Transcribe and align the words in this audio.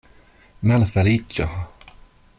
Malfeliĉo! 0.71 1.49